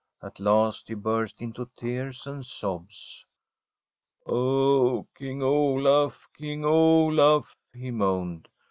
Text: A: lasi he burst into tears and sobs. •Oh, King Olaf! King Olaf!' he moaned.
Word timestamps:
A: 0.19 0.31
lasi 0.39 0.83
he 0.87 0.93
burst 0.95 1.43
into 1.43 1.69
tears 1.75 2.25
and 2.25 2.43
sobs. 2.43 3.23
•Oh, 4.25 5.05
King 5.15 5.43
Olaf! 5.43 6.27
King 6.35 6.65
Olaf!' 6.65 7.55
he 7.71 7.91
moaned. 7.91 8.47